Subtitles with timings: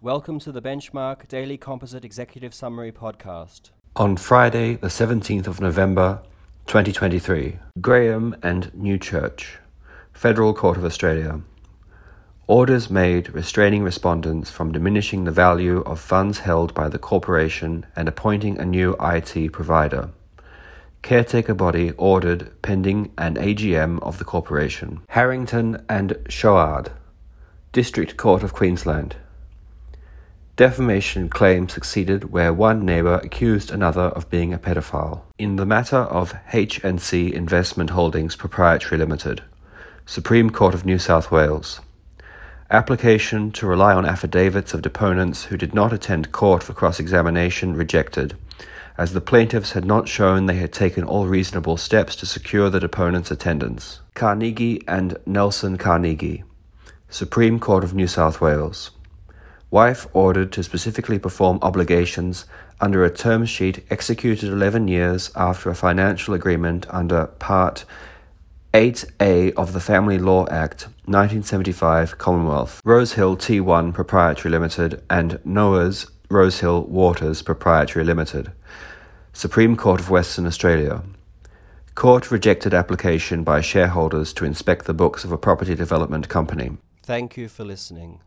[0.00, 3.70] Welcome to the Benchmark Daily Composite Executive Summary Podcast.
[3.96, 6.22] On Friday, the 17th of November,
[6.68, 9.56] 2023, Graham and Newchurch,
[10.12, 11.40] Federal Court of Australia.
[12.46, 18.08] Orders made restraining respondents from diminishing the value of funds held by the corporation and
[18.08, 20.10] appointing a new IT provider.
[21.02, 25.00] Caretaker body ordered pending an AGM of the corporation.
[25.08, 26.92] Harrington and Shoard,
[27.72, 29.16] District Court of Queensland.
[30.58, 35.22] Defamation claim succeeded where one neighbour accused another of being a pedophile.
[35.38, 39.44] In the matter of H&C Investment Holdings Proprietary Limited,
[40.04, 41.80] Supreme Court of New South Wales.
[42.72, 47.76] Application to rely on affidavits of deponents who did not attend court for cross examination
[47.76, 48.36] rejected,
[48.96, 52.80] as the plaintiffs had not shown they had taken all reasonable steps to secure the
[52.80, 54.00] deponents' attendance.
[54.14, 56.42] Carnegie and Nelson Carnegie,
[57.08, 58.90] Supreme Court of New South Wales.
[59.70, 62.46] Wife ordered to specifically perform obligations
[62.80, 67.84] under a term sheet executed 11 years after a financial agreement under Part
[68.72, 72.80] 8A of the Family Law Act 1975 Commonwealth.
[72.82, 78.52] Rosehill T1 Proprietary Limited and Noah's Rosehill Waters Proprietary Limited.
[79.34, 81.02] Supreme Court of Western Australia.
[81.94, 86.78] Court rejected application by shareholders to inspect the books of a property development company.
[87.02, 88.20] Thank you for listening.